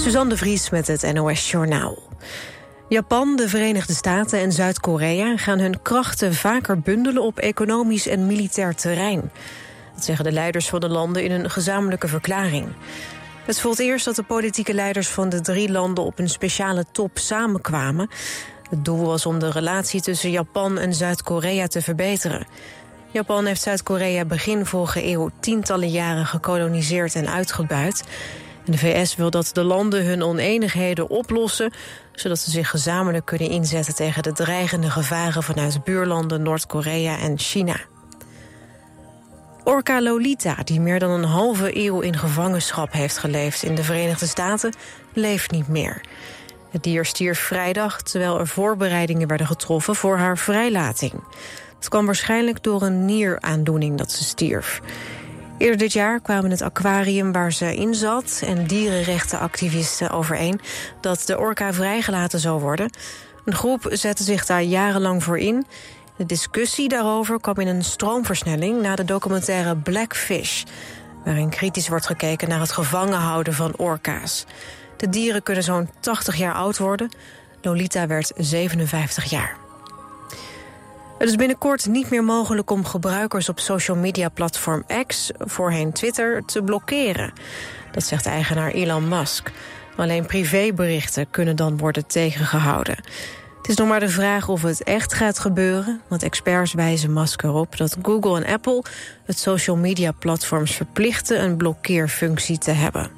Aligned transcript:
Suzanne 0.00 0.28
de 0.28 0.36
Vries 0.36 0.70
met 0.70 0.86
het 0.86 1.12
NOS 1.12 1.50
Journaal. 1.50 1.98
Japan, 2.88 3.36
de 3.36 3.48
Verenigde 3.48 3.94
Staten 3.94 4.40
en 4.40 4.52
Zuid-Korea 4.52 5.36
gaan 5.36 5.58
hun 5.58 5.82
krachten 5.82 6.34
vaker 6.34 6.80
bundelen 6.80 7.22
op 7.22 7.38
economisch 7.38 8.06
en 8.06 8.26
militair 8.26 8.74
terrein. 8.74 9.30
Dat 9.94 10.04
zeggen 10.04 10.24
de 10.24 10.32
leiders 10.32 10.68
van 10.68 10.80
de 10.80 10.88
landen 10.88 11.24
in 11.24 11.30
een 11.30 11.50
gezamenlijke 11.50 12.08
verklaring. 12.08 12.66
Het 13.44 13.62
het 13.62 13.78
eerst 13.78 14.04
dat 14.04 14.16
de 14.16 14.22
politieke 14.22 14.74
leiders 14.74 15.08
van 15.08 15.28
de 15.28 15.40
drie 15.40 15.70
landen 15.70 16.04
op 16.04 16.18
een 16.18 16.30
speciale 16.30 16.84
top 16.92 17.18
samenkwamen. 17.18 18.08
Het 18.70 18.84
doel 18.84 19.06
was 19.06 19.26
om 19.26 19.38
de 19.38 19.50
relatie 19.50 20.00
tussen 20.00 20.30
Japan 20.30 20.78
en 20.78 20.94
Zuid-Korea 20.94 21.66
te 21.66 21.82
verbeteren. 21.82 22.46
Japan 23.10 23.46
heeft 23.46 23.62
Zuid-Korea 23.62 24.24
begin 24.24 24.66
vorige 24.66 25.06
eeuw 25.06 25.30
tientallen 25.40 25.90
jaren 25.90 26.26
gekoloniseerd 26.26 27.14
en 27.14 27.28
uitgebuit. 27.28 28.04
De 28.70 28.78
VS 28.78 29.16
wil 29.16 29.30
dat 29.30 29.50
de 29.52 29.64
landen 29.64 30.04
hun 30.04 30.22
oneenigheden 30.22 31.10
oplossen... 31.10 31.72
zodat 32.12 32.38
ze 32.38 32.50
zich 32.50 32.70
gezamenlijk 32.70 33.24
kunnen 33.24 33.48
inzetten 33.48 33.94
tegen 33.94 34.22
de 34.22 34.32
dreigende 34.32 34.90
gevaren... 34.90 35.42
vanuit 35.42 35.84
buurlanden 35.84 36.42
Noord-Korea 36.42 37.18
en 37.18 37.38
China. 37.38 37.76
Orca 39.64 40.02
Lolita, 40.02 40.56
die 40.64 40.80
meer 40.80 40.98
dan 40.98 41.10
een 41.10 41.24
halve 41.24 41.76
eeuw 41.76 42.00
in 42.00 42.16
gevangenschap 42.18 42.92
heeft 42.92 43.18
geleefd 43.18 43.62
in 43.62 43.74
de 43.74 43.84
Verenigde 43.84 44.26
Staten, 44.26 44.74
leeft 45.12 45.50
niet 45.50 45.68
meer. 45.68 46.00
Het 46.70 46.82
dier 46.82 47.04
stierf 47.04 47.38
vrijdag 47.38 48.02
terwijl 48.02 48.38
er 48.38 48.46
voorbereidingen 48.46 49.28
werden 49.28 49.46
getroffen 49.46 49.94
voor 49.94 50.16
haar 50.16 50.38
vrijlating. 50.38 51.12
Het 51.76 51.88
kwam 51.88 52.06
waarschijnlijk 52.06 52.62
door 52.62 52.82
een 52.82 53.04
nieraandoening 53.04 53.98
dat 53.98 54.12
ze 54.12 54.24
stierf. 54.24 54.80
Eerder 55.60 55.78
dit 55.78 55.92
jaar 55.92 56.20
kwamen 56.20 56.50
het 56.50 56.62
aquarium 56.62 57.32
waar 57.32 57.52
ze 57.52 57.74
in 57.74 57.94
zat... 57.94 58.42
en 58.46 58.66
dierenrechtenactivisten 58.66 60.10
overeen 60.10 60.60
dat 61.00 61.22
de 61.26 61.38
orka 61.38 61.72
vrijgelaten 61.72 62.40
zou 62.40 62.60
worden. 62.60 62.90
Een 63.44 63.54
groep 63.54 63.86
zette 63.90 64.22
zich 64.22 64.46
daar 64.46 64.62
jarenlang 64.62 65.22
voor 65.22 65.38
in. 65.38 65.66
De 66.16 66.26
discussie 66.26 66.88
daarover 66.88 67.40
kwam 67.40 67.58
in 67.58 67.66
een 67.66 67.84
stroomversnelling... 67.84 68.82
na 68.82 68.96
de 68.96 69.04
documentaire 69.04 69.76
Blackfish... 69.76 70.64
waarin 71.24 71.50
kritisch 71.50 71.88
wordt 71.88 72.06
gekeken 72.06 72.48
naar 72.48 72.60
het 72.60 72.72
gevangen 72.72 73.18
houden 73.18 73.54
van 73.54 73.76
orka's. 73.76 74.46
De 74.96 75.08
dieren 75.08 75.42
kunnen 75.42 75.64
zo'n 75.64 75.90
80 76.00 76.36
jaar 76.36 76.54
oud 76.54 76.78
worden. 76.78 77.10
Lolita 77.62 78.06
werd 78.06 78.32
57 78.36 79.24
jaar. 79.24 79.69
Het 81.20 81.28
is 81.28 81.36
binnenkort 81.36 81.86
niet 81.86 82.10
meer 82.10 82.24
mogelijk 82.24 82.70
om 82.70 82.84
gebruikers 82.84 83.48
op 83.48 83.58
social 83.58 83.96
media 83.96 84.28
platform 84.28 84.84
X, 85.06 85.30
voorheen 85.38 85.92
Twitter, 85.92 86.44
te 86.44 86.62
blokkeren. 86.62 87.32
Dat 87.92 88.04
zegt 88.04 88.26
eigenaar 88.26 88.70
Elon 88.70 89.08
Musk. 89.08 89.50
Alleen 89.96 90.26
privéberichten 90.26 91.30
kunnen 91.30 91.56
dan 91.56 91.78
worden 91.78 92.06
tegengehouden. 92.06 92.96
Het 93.58 93.68
is 93.68 93.76
nog 93.76 93.88
maar 93.88 94.00
de 94.00 94.08
vraag 94.08 94.48
of 94.48 94.62
het 94.62 94.82
echt 94.82 95.14
gaat 95.14 95.38
gebeuren, 95.38 96.00
want 96.08 96.22
experts 96.22 96.72
wijzen 96.72 97.12
Musk 97.12 97.42
erop 97.42 97.76
dat 97.76 97.96
Google 98.02 98.44
en 98.44 98.52
Apple 98.52 98.84
het 99.24 99.38
social 99.38 99.76
media 99.76 100.12
platforms 100.12 100.74
verplichten 100.74 101.42
een 101.42 101.56
blokkeerfunctie 101.56 102.58
te 102.58 102.70
hebben. 102.70 103.10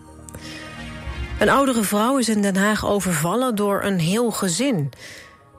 Een 1.39 1.49
oudere 1.49 1.83
vrouw 1.83 2.19
is 2.19 2.29
in 2.29 2.43
Den 2.43 2.57
Haag 2.57 2.87
overvallen 2.87 3.55
door 3.55 3.83
een 3.83 3.99
heel 3.99 4.31
gezin. 4.31 4.93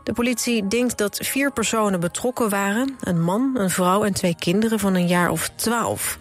De 0.03 0.13
politie 0.13 0.67
denkt 0.67 0.97
dat 0.97 1.19
vier 1.21 1.51
personen 1.51 1.99
betrokken 1.99 2.49
waren. 2.49 2.97
Een 2.99 3.21
man, 3.21 3.51
een 3.55 3.69
vrouw 3.69 4.03
en 4.03 4.13
twee 4.13 4.35
kinderen 4.35 4.79
van 4.79 4.95
een 4.95 5.07
jaar 5.07 5.29
of 5.29 5.49
twaalf. 5.55 6.19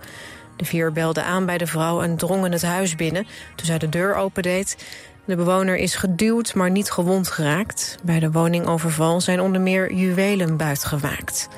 De 0.56 0.64
vier 0.64 0.92
belden 0.92 1.25
aan 1.25 1.47
bij 1.47 1.58
de 1.58 1.66
vrouw 1.66 2.03
en 2.03 2.16
drongen 2.16 2.53
het 2.53 2.62
huis 2.62 2.97
binnen... 2.97 3.27
toen 3.56 3.66
zij 3.66 3.78
de 3.78 3.88
deur 3.88 4.14
opendeed. 4.14 4.77
De 5.25 5.36
bewoner 5.36 5.77
is 5.77 5.94
geduwd, 5.94 6.55
maar 6.55 6.70
niet 6.70 6.91
gewond 6.91 7.28
geraakt. 7.28 7.98
Bij 8.03 8.19
de 8.20 8.30
woningoverval 8.30 9.20
zijn 9.20 9.41
onder 9.41 9.60
meer 9.60 9.92
juwelen 9.92 10.56
buitgemaakt. 10.56 11.48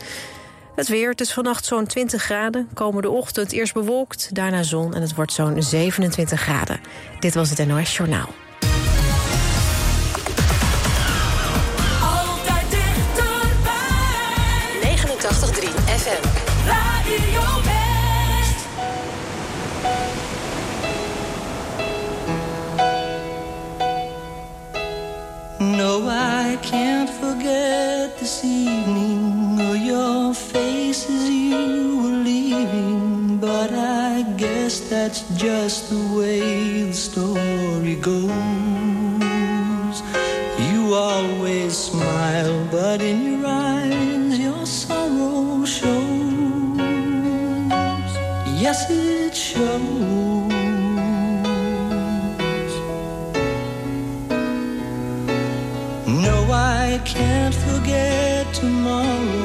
Het 0.74 0.88
weer, 0.88 1.10
het 1.10 1.20
is 1.20 1.32
vannacht 1.32 1.64
zo'n 1.64 1.86
20 1.86 2.22
graden. 2.22 2.68
Komende 2.74 3.10
ochtend 3.10 3.52
eerst 3.52 3.74
bewolkt, 3.74 4.34
daarna 4.34 4.62
zon 4.62 4.94
en 4.94 5.00
het 5.00 5.14
wordt 5.14 5.32
zo'n 5.32 5.62
27 5.62 6.40
graden. 6.40 6.80
Dit 7.20 7.34
was 7.34 7.50
het 7.50 7.66
NOS 7.66 7.96
Journaal. 7.96 8.28
But 33.64 33.72
I 33.72 34.22
guess 34.36 34.80
that's 34.90 35.22
just 35.38 35.88
the 35.88 35.96
way 36.18 36.82
the 36.82 36.92
story 36.92 37.94
goes. 37.94 38.28
You 40.68 40.92
always 40.92 41.74
smile, 41.74 42.68
but 42.70 43.00
in 43.00 43.18
your 43.24 43.46
eyes, 43.46 44.38
your 44.38 44.66
sorrow 44.66 45.64
shows. 45.64 45.96
Yes, 48.60 48.84
it 48.90 49.34
shows. 49.34 49.80
No, 56.26 56.36
I 56.52 57.00
can't 57.06 57.54
forget 57.54 58.52
tomorrow 58.52 59.43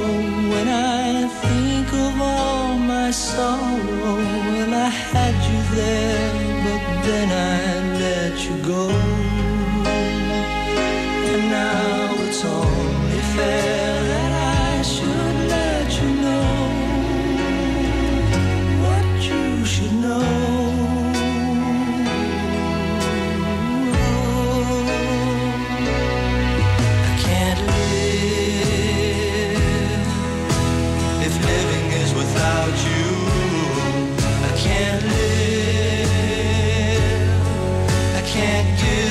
my 3.09 3.13
sorrow. 3.13 4.17
Well, 4.51 4.73
I 4.73 4.89
had 5.11 5.35
you 5.49 5.59
there, 5.75 6.33
but 6.63 6.83
then 7.07 7.27
I 7.31 7.97
let 8.03 8.35
you 8.45 8.55
go. 8.73 8.85
And 11.31 11.43
now 11.49 12.13
it's 12.27 12.45
only 12.45 13.21
fair 13.33 13.78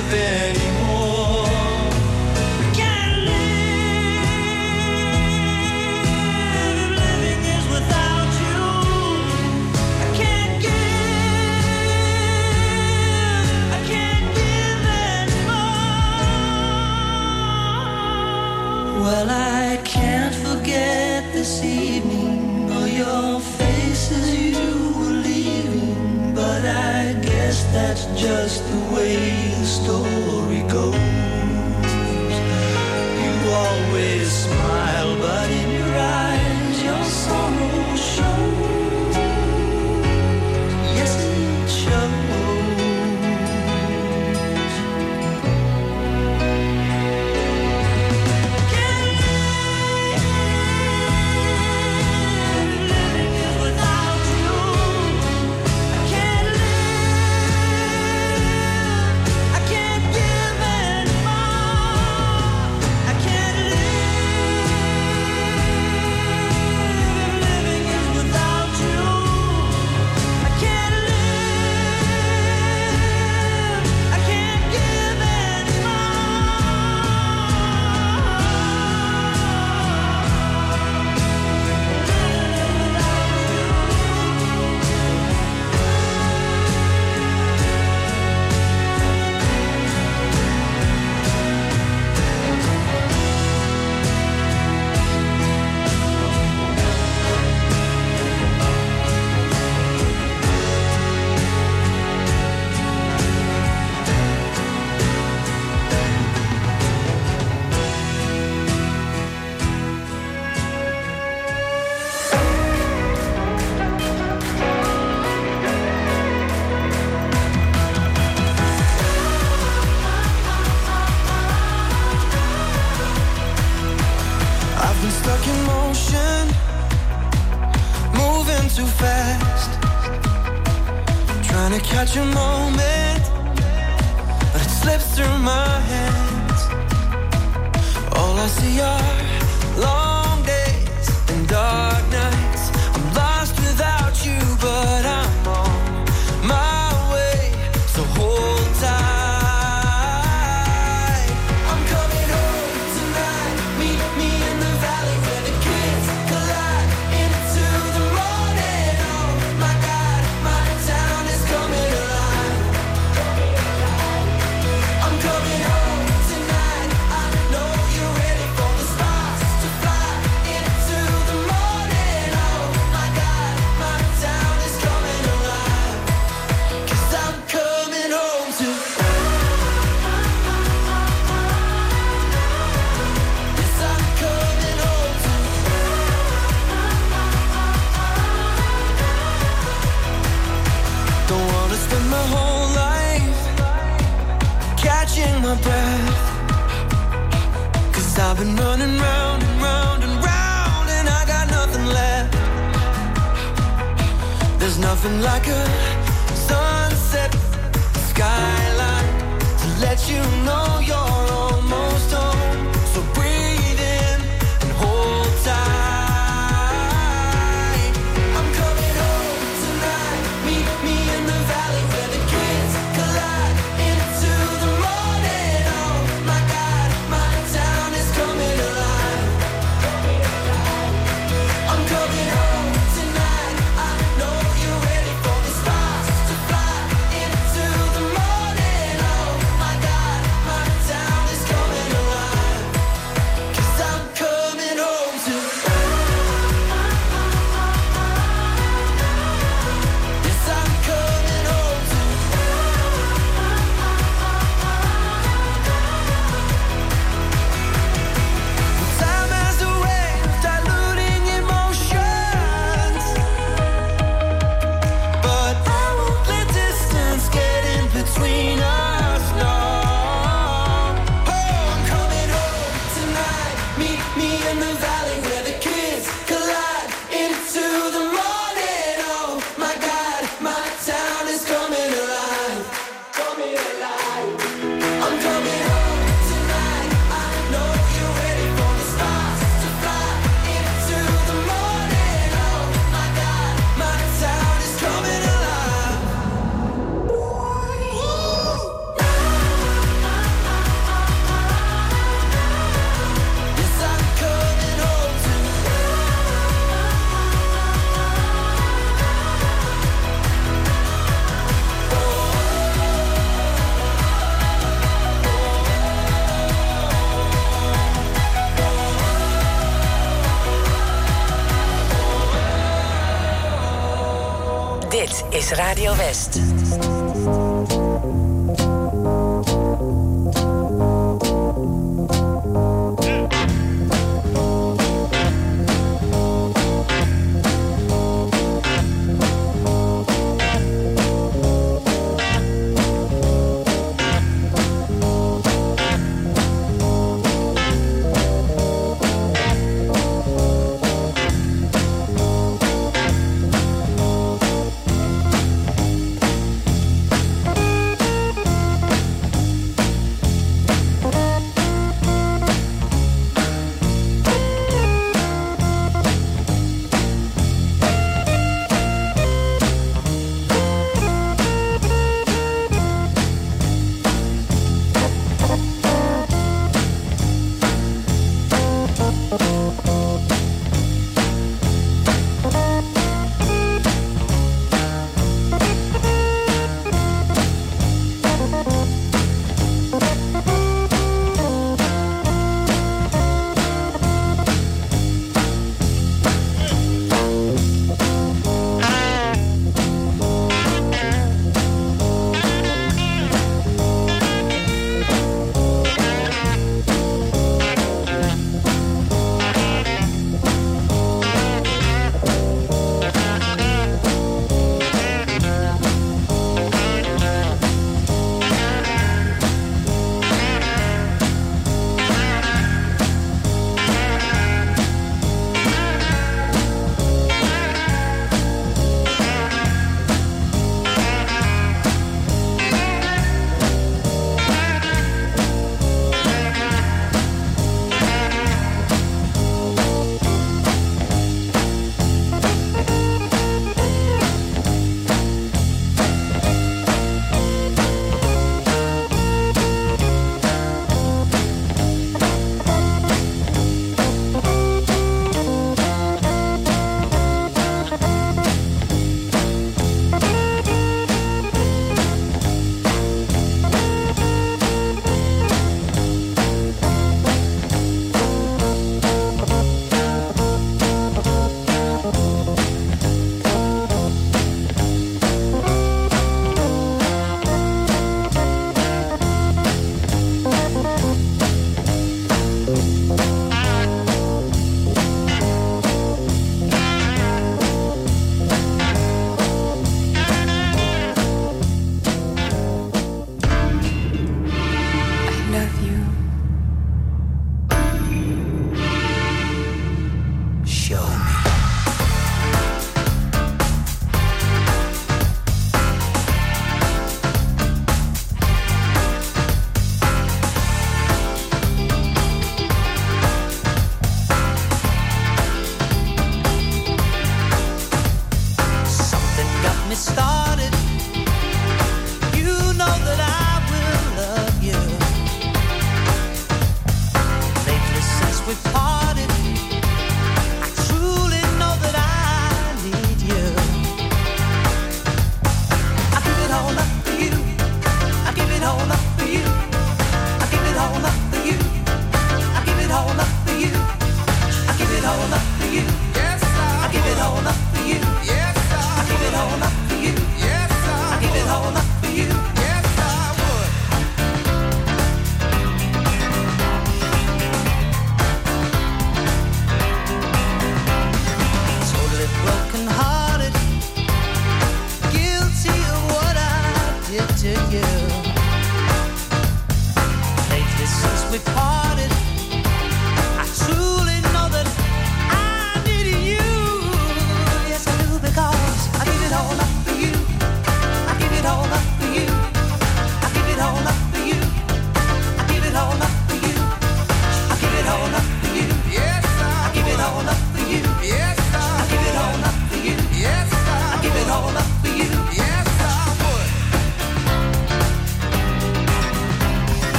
living 0.00 0.49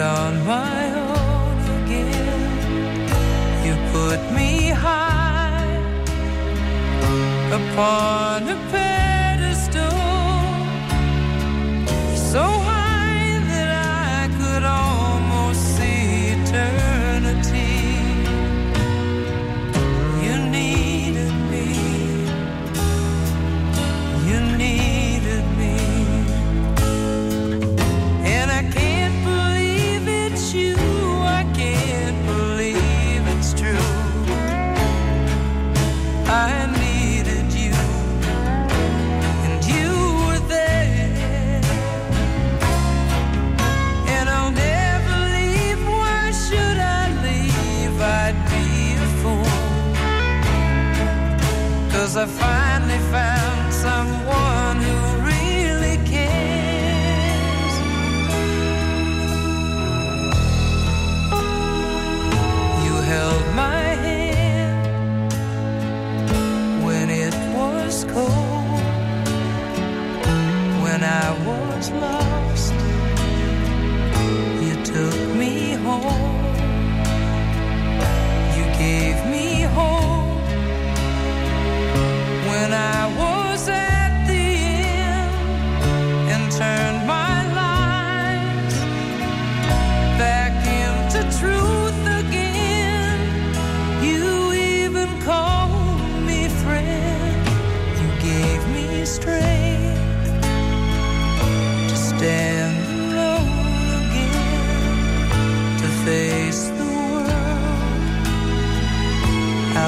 out 0.00 0.34
on 0.34 0.46
my 0.46 0.92
own 0.94 1.58
again. 1.82 2.38
You 3.66 3.74
put 3.92 4.20
me 4.32 4.68
high 4.68 5.66
upon 7.52 8.48
a 8.48 8.56
pedestal. 8.70 8.87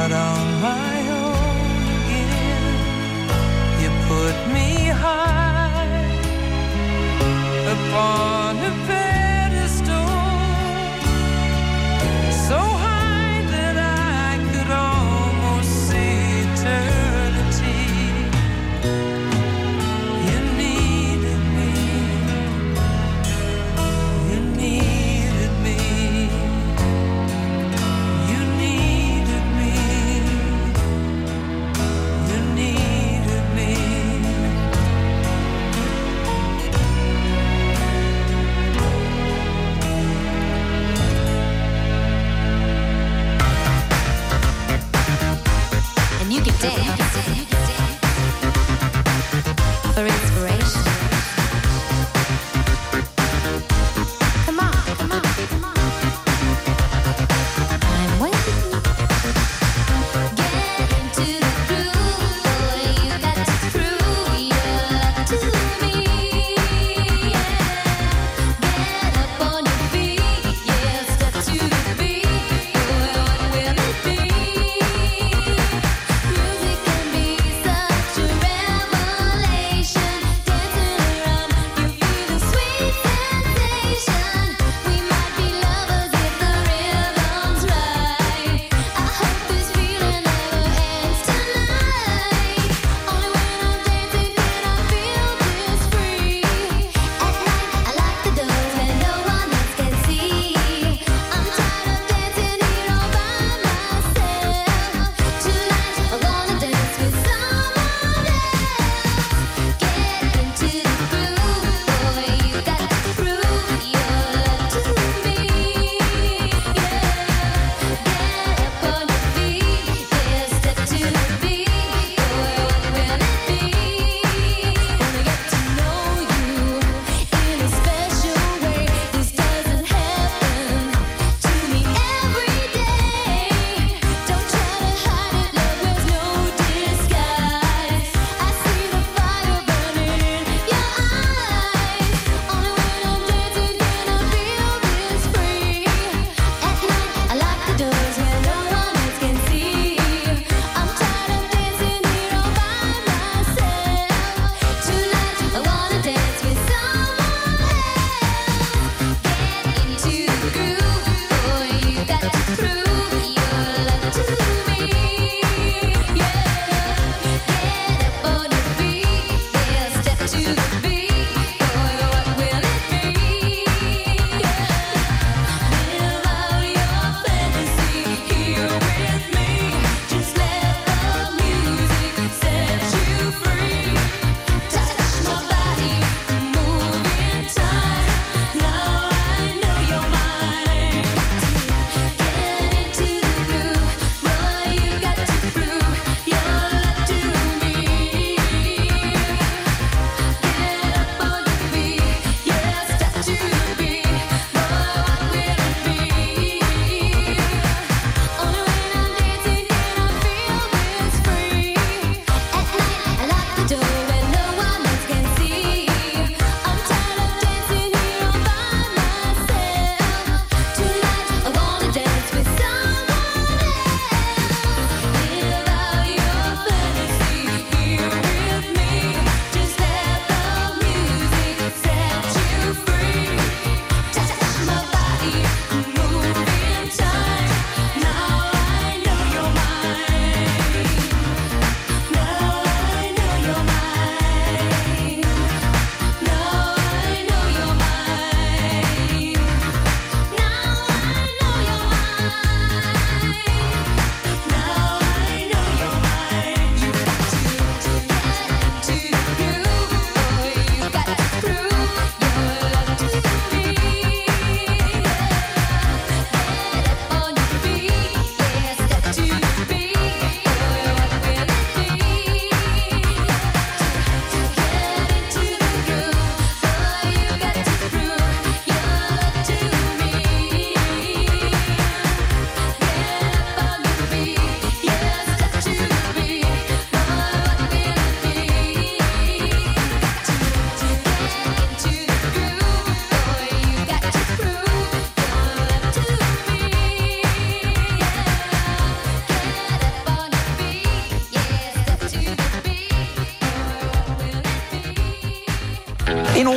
out 0.00 0.12
on 0.12 0.49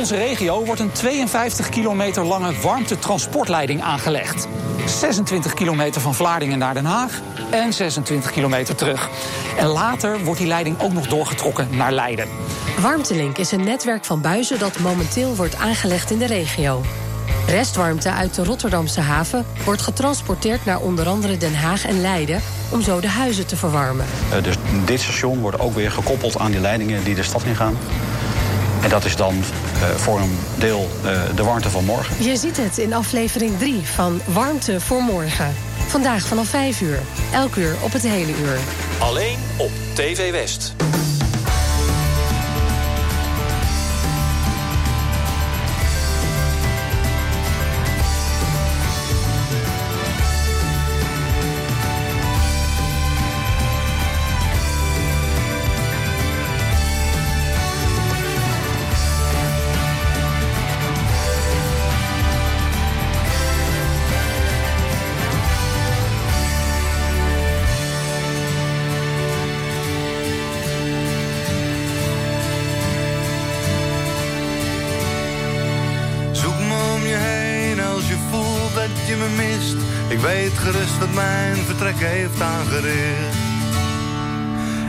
onze 0.04 0.16
regio 0.16 0.64
wordt 0.64 0.80
een 0.80 0.92
52 0.92 1.68
kilometer 1.68 2.24
lange 2.24 2.60
warmtetransportleiding 2.60 3.82
aangelegd. 3.82 4.48
26 4.86 5.54
kilometer 5.54 6.00
van 6.00 6.14
Vlaardingen 6.14 6.58
naar 6.58 6.74
Den 6.74 6.84
Haag 6.84 7.20
en 7.50 7.72
26 7.72 8.30
kilometer 8.30 8.74
terug. 8.74 9.08
En 9.58 9.66
later 9.66 10.24
wordt 10.24 10.40
die 10.40 10.48
leiding 10.48 10.80
ook 10.80 10.92
nog 10.92 11.06
doorgetrokken 11.06 11.68
naar 11.70 11.92
Leiden. 11.92 12.28
Warmtelink 12.80 13.38
is 13.38 13.52
een 13.52 13.64
netwerk 13.64 14.04
van 14.04 14.20
buizen 14.20 14.58
dat 14.58 14.78
momenteel 14.78 15.36
wordt 15.36 15.56
aangelegd 15.56 16.10
in 16.10 16.18
de 16.18 16.26
regio. 16.26 16.82
Restwarmte 17.46 18.10
uit 18.10 18.34
de 18.34 18.44
Rotterdamse 18.44 19.00
haven 19.00 19.46
wordt 19.64 19.82
getransporteerd 19.82 20.64
naar 20.64 20.80
onder 20.80 21.06
andere 21.06 21.36
Den 21.36 21.54
Haag 21.54 21.86
en 21.86 22.00
Leiden 22.00 22.42
om 22.70 22.82
zo 22.82 23.00
de 23.00 23.08
huizen 23.08 23.46
te 23.46 23.56
verwarmen. 23.56 24.06
Uh, 24.32 24.42
dus 24.42 24.54
dit 24.84 25.00
station 25.00 25.40
wordt 25.40 25.60
ook 25.60 25.74
weer 25.74 25.90
gekoppeld 25.90 26.38
aan 26.38 26.50
die 26.50 26.60
leidingen 26.60 27.04
die 27.04 27.14
de 27.14 27.22
stad 27.22 27.44
ingaan. 27.44 27.76
En 28.84 28.90
dat 28.90 29.04
is 29.04 29.16
dan 29.16 29.34
uh, 29.34 29.88
voor 29.88 30.20
een 30.20 30.38
deel 30.58 30.88
uh, 31.04 31.20
de 31.34 31.44
warmte 31.44 31.70
van 31.70 31.84
morgen. 31.84 32.24
Je 32.24 32.36
ziet 32.36 32.56
het 32.56 32.78
in 32.78 32.92
aflevering 32.92 33.58
3 33.58 33.80
van 33.84 34.20
Warmte 34.24 34.80
voor 34.80 35.02
Morgen. 35.02 35.54
Vandaag 35.86 36.26
vanaf 36.26 36.48
5 36.48 36.80
uur. 36.80 36.98
Elk 37.32 37.56
uur 37.56 37.76
op 37.82 37.92
het 37.92 38.02
hele 38.02 38.32
uur. 38.42 38.58
Alleen 38.98 39.36
op 39.56 39.70
TV 39.94 40.30
West. 40.30 40.83
Gerust 80.64 81.00
dat 81.00 81.12
mijn 81.12 81.56
vertrek 81.56 81.94
heeft 81.98 82.40
aangericht. 82.40 83.36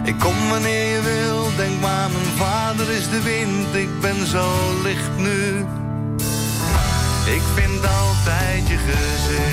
Ik 0.03 0.19
kom 0.19 0.49
wanneer 0.49 0.95
je 0.95 1.01
wil, 1.01 1.55
denk 1.55 1.81
maar 1.81 2.09
mijn 2.11 2.35
vader 2.37 2.89
is 2.91 3.09
de 3.09 3.21
wind, 3.21 3.75
ik 3.75 3.99
ben 3.99 4.27
zo 4.27 4.47
licht 4.83 5.17
nu. 5.17 5.65
Ik 7.35 7.41
vind 7.55 7.81
altijd 8.01 8.67
je 8.67 8.77
gezicht. 8.77 9.43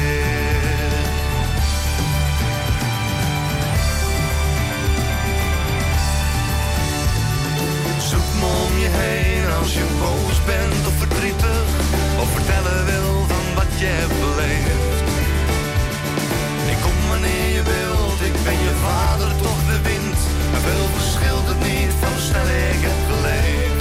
Zoek 8.08 8.28
me 8.40 8.46
om 8.66 8.78
je 8.78 8.88
heen 8.90 9.52
als 9.60 9.74
je 9.74 9.84
boos 9.98 10.44
bent 10.44 10.86
of 10.86 10.94
verdrietig, 10.98 11.66
of 12.20 12.28
vertellen 12.32 12.84
wil 12.84 13.24
van 13.28 13.54
wat 13.54 13.78
je 13.78 13.86
hebt 13.86 14.20
beleefd 14.20 15.01
wanneer 17.22 17.48
je 17.58 17.62
wilt. 17.62 18.20
Ik 18.30 18.36
ben 18.46 18.58
je 18.66 18.72
vader, 18.86 19.30
toch 19.46 19.60
de 19.70 19.78
wind. 19.90 20.18
En 20.54 20.60
veel 20.68 20.86
verschilt 20.96 21.46
het 21.52 21.60
niet 21.70 21.92
van 22.02 22.16
snel 22.26 22.48
ik 22.72 22.80
heb 22.88 23.00
geleefd. 23.10 23.80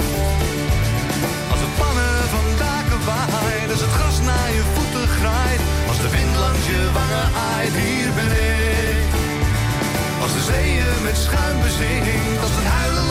Als 1.52 1.60
het 1.64 1.74
pannen 1.80 2.18
van 2.34 2.46
daken 2.66 3.00
waait, 3.10 3.70
als 3.74 3.82
het 3.86 3.94
gras 3.98 4.18
naar 4.30 4.50
je 4.58 4.64
voeten 4.74 5.06
graait. 5.18 5.62
Als 5.90 5.98
de 6.04 6.10
wind 6.16 6.34
langs 6.44 6.64
je 6.72 6.80
wangen 6.98 7.28
aait, 7.52 7.74
hier 7.84 8.10
ben 8.18 8.32
ik. 8.60 9.06
Als 10.22 10.32
de 10.36 10.42
zee 10.50 10.68
je 10.80 10.90
met 11.06 11.16
schuim 11.26 11.58
bezingt, 11.66 12.40
als 12.46 12.54
het 12.58 12.68
huilen 12.76 13.01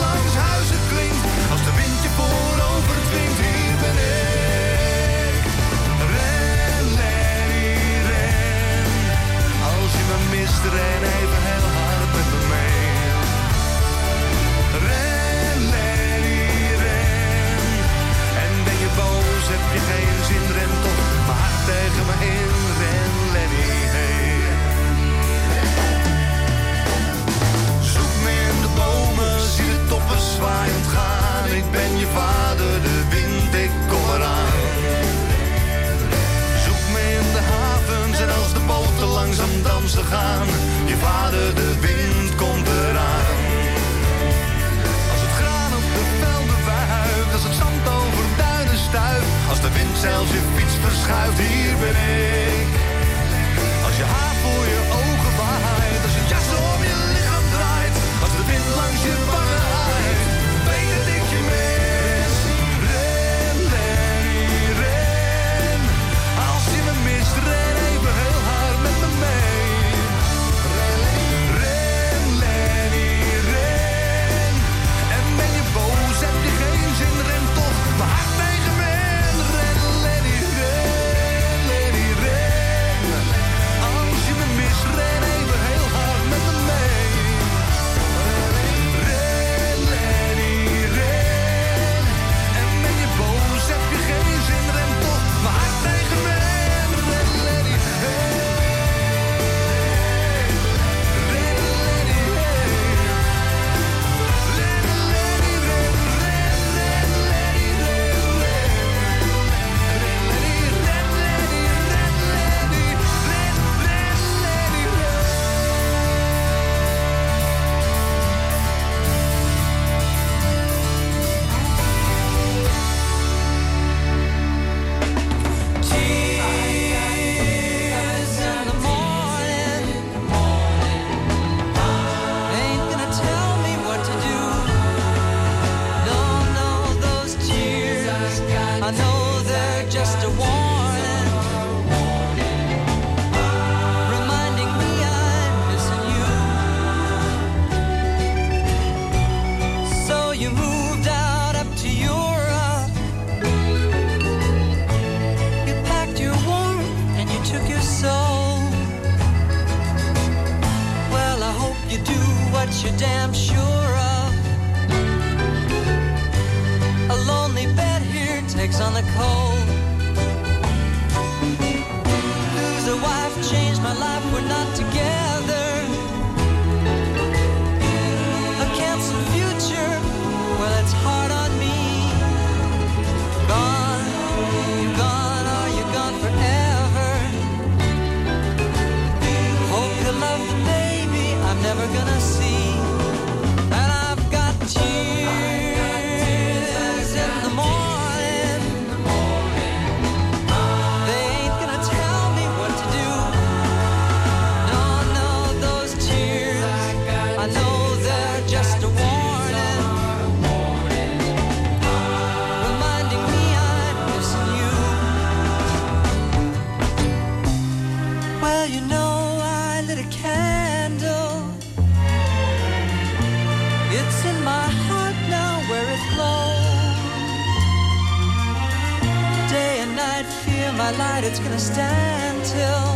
till 232.44 232.88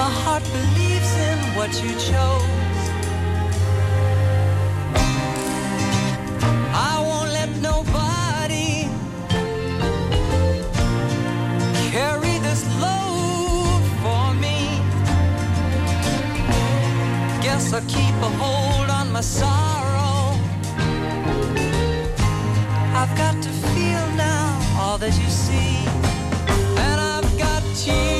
my 0.00 0.10
heart 0.22 0.44
believes 0.58 1.12
in 1.28 1.38
what 1.56 1.70
you 1.82 1.90
chose. 2.08 2.80
I 6.90 6.94
won't 7.08 7.30
let 7.38 7.50
nobody 7.70 8.88
carry 11.90 12.36
this 12.46 12.62
load 12.84 13.82
for 14.02 14.24
me. 14.44 14.58
Guess 17.44 17.72
I'll 17.72 17.88
keep 17.96 18.16
a 18.28 18.30
hold 18.42 18.90
on 18.90 19.12
my 19.12 19.20
sorrow. 19.20 20.36
I've 23.00 23.14
got 23.16 23.34
to 23.42 23.50
feel 23.72 24.04
now 24.16 24.60
all 24.78 24.98
that 24.98 25.14
you 25.22 25.28
see. 25.28 25.79
心 27.80 28.19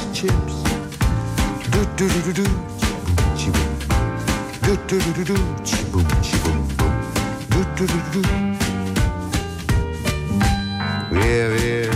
chips. 0.21 0.55
Do 1.71 1.81
do 1.97 2.07
do 2.07 2.21
do 2.21 2.33
do, 2.33 2.47
chiboom, 3.35 3.69
do 4.61 4.73
do 4.87 4.97
do 4.99 5.11
do 5.13 5.23
do, 5.33 5.37
chiboom, 5.63 6.05
chiboom, 6.21 6.59
boom. 6.77 6.93
Do 7.49 7.59
do 7.75 7.85
do 7.87 7.99
do 8.11 8.21
do. 8.21 8.29
Via, 11.09 11.47
via, 11.55 11.89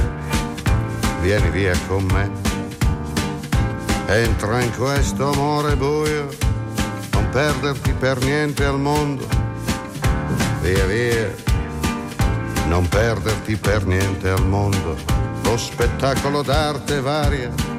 vieni 1.22 1.50
via 1.52 1.74
con 1.88 2.06
me. 2.06 2.32
Entra 4.08 4.64
in 4.64 4.72
questo 4.76 5.32
amore 5.32 5.76
buio, 5.76 6.28
non 7.12 7.30
perderti 7.30 7.94
per 7.94 8.24
niente 8.24 8.66
al 8.66 8.80
mondo. 8.80 9.28
Via 10.62 10.86
via, 10.86 11.32
non 12.70 12.88
perderti 12.88 13.56
per 13.56 13.86
niente 13.86 14.30
al 14.30 14.48
mondo. 14.48 14.96
Lo 15.44 15.58
spettacolo 15.58 16.42
d'arte 16.42 17.02
varia 17.02 17.75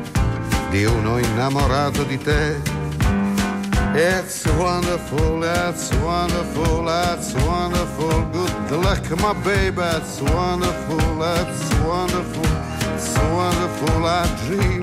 di 0.77 0.85
uno 0.85 1.19
innamorato 1.19 2.03
di 2.05 2.19
te. 2.19 2.61
It's 3.95 4.45
wonderful, 4.59 5.43
it's 5.43 5.91
wonderful, 6.03 6.87
it's 6.87 7.33
wonderful. 7.33 8.27
Good 8.69 8.85
luck, 8.85 9.09
my 9.19 9.33
baby, 9.43 9.81
it's 9.81 10.21
wonderful, 10.21 11.23
it's 11.41 11.73
wonderful, 11.81 12.47
it's 12.95 13.17
wonderful. 13.17 14.05
I 14.05 14.27
dream 14.45 14.76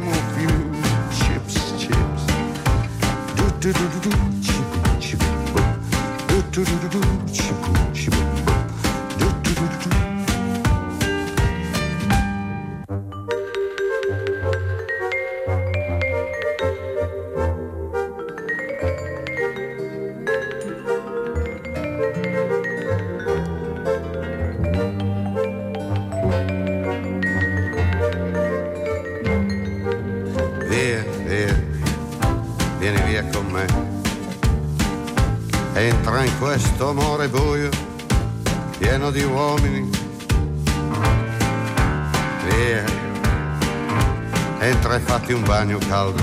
bagno 45.64 45.78
caldo. 45.88 46.22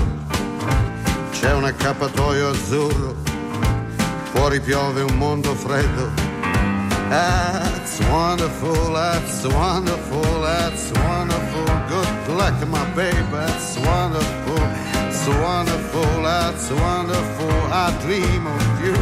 C'è 1.31 1.51
un 1.53 1.63
accappatoio 1.63 2.49
azzurro, 2.49 3.15
fuori 4.31 4.59
piove 4.59 5.01
un 5.01 5.17
mondo 5.17 5.55
freddo. 5.55 6.09
That's 7.09 7.99
wonderful, 8.09 8.93
that's 8.93 9.43
wonderful, 9.45 10.41
that's 10.41 10.91
wonderful. 10.91 11.65
Good 11.87 12.35
luck, 12.37 12.67
my 12.67 12.85
baby, 12.93 13.17
that's 13.31 13.77
wonderful, 13.77 14.59
that's 14.93 15.27
wonderful, 15.27 16.21
that's 16.21 16.69
wonderful. 16.69 17.51
I 17.71 17.91
dream 18.01 18.45
of 18.45 18.85
you. 18.85 18.95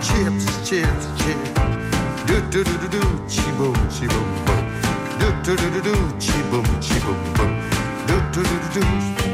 Chips, 0.00 0.46
chips, 0.66 1.06
chips. 1.18 1.50
Do 2.24 2.40
do 2.48 2.64
do 2.64 2.78
do 2.78 2.88
do, 2.88 3.02
chibo, 3.28 3.72
chibo, 3.90 4.20
boom. 4.46 4.64
Do 5.18 5.30
do 5.42 5.56
do 5.56 5.70
do 5.70 5.82
do, 5.82 5.96
chibo, 6.18 6.62
chibo, 6.80 7.12
boom. 7.36 7.60
Do 8.06 8.16
do 8.32 8.42
do 8.42 8.58
do 8.72 8.80
do. 8.80 9.33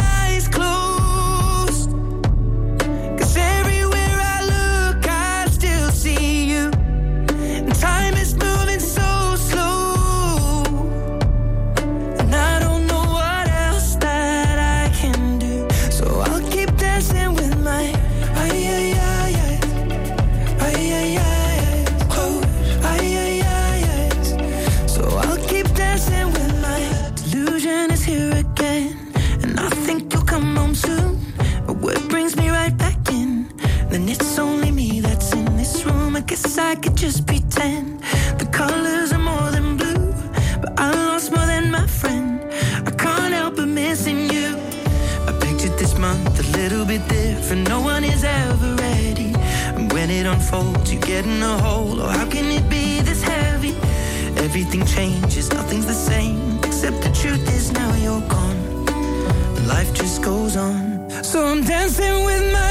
getting 51.11 51.43
a 51.43 51.57
hold. 51.57 51.99
Or 51.99 52.09
how 52.09 52.25
can 52.25 52.45
it 52.57 52.65
be 52.69 53.01
this 53.01 53.21
heavy? 53.21 53.75
Everything 54.45 54.85
changes, 54.85 55.51
nothing's 55.51 55.85
the 55.85 55.99
same. 56.11 56.37
Except 56.63 56.97
the 57.01 57.11
truth 57.21 57.45
is 57.57 57.71
now 57.73 57.91
you're 58.03 58.25
gone. 58.35 58.59
Life 59.67 59.91
just 59.93 60.21
goes 60.23 60.55
on. 60.55 61.09
So 61.21 61.37
I'm 61.45 61.63
dancing 61.63 62.17
with 62.27 62.45
my 62.53 62.70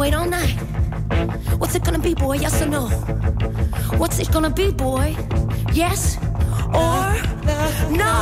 wait 0.00 0.14
all 0.14 0.24
night. 0.24 0.56
What's 1.58 1.74
it 1.74 1.84
gonna 1.84 1.98
be, 1.98 2.14
boy? 2.14 2.36
Yes 2.36 2.62
or 2.62 2.66
no? 2.66 2.88
What's 4.00 4.18
it 4.18 4.32
gonna 4.32 4.48
be, 4.48 4.70
boy? 4.72 5.14
Yes 5.74 6.16
or 6.72 7.04
no? 8.02 8.14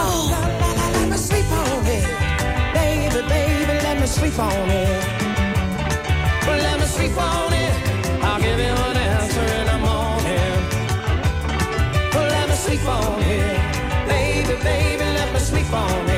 Let 0.95 1.09
me 1.09 1.17
sleep 1.17 1.49
on 1.53 1.87
it, 1.97 2.07
baby, 2.75 3.21
baby. 3.29 3.75
Let 3.87 4.01
me 4.01 4.07
sleep 4.07 4.37
on 4.41 4.69
it. 4.83 5.05
Let 6.67 6.81
me 6.81 6.87
sleep 6.87 7.17
on 7.17 7.53
it. 7.53 7.75
I'll 8.25 8.41
give 8.41 8.59
you 8.59 8.75
an 8.89 8.97
answer 9.13 9.47
in 9.59 9.67
the 9.73 9.79
morning. 9.89 10.59
Let 12.35 12.49
me 12.49 12.57
sleep 12.57 12.85
on 12.89 13.23
it, 13.23 14.09
baby, 14.09 14.55
baby. 14.65 15.05
Let 15.19 15.33
me 15.33 15.39
sleep 15.39 15.73
on 15.73 16.09
it. 16.09 16.18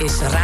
es 0.00 0.37